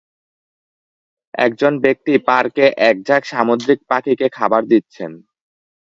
একজন 1.37 1.73
ব্যক্তি 1.79 2.13
পার্কে 2.27 2.65
এক 2.89 2.95
ঝাঁক 3.07 3.23
সামুদ্রিক 3.25 3.79
পাখিকে 3.89 4.27
খাবার 4.29 4.61
দিচ্ছেন। 4.67 5.11